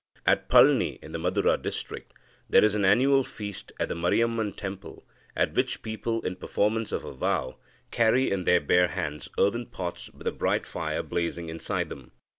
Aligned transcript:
At 0.25 0.49
Palni 0.49 0.97
in 1.03 1.11
the 1.11 1.19
Madura 1.19 1.57
district, 1.57 2.11
there 2.49 2.65
is 2.65 2.73
an 2.73 2.83
annual 2.83 3.23
feast 3.23 3.71
at 3.79 3.87
the 3.87 3.93
Mariamman 3.93 4.53
temple, 4.53 5.05
at 5.35 5.53
which 5.53 5.83
people, 5.83 6.21
in 6.21 6.37
performance 6.37 6.91
of 6.91 7.05
a 7.05 7.13
vow, 7.13 7.57
carry 7.91 8.31
in 8.31 8.45
their 8.45 8.61
bare 8.61 8.87
hands 8.87 9.29
earthen 9.37 9.67
pots 9.67 10.09
with 10.09 10.25
a 10.25 10.31
bright 10.31 10.65
fire 10.65 11.03
blazing 11.03 11.49
inside 11.49 11.89
them. 11.89 12.13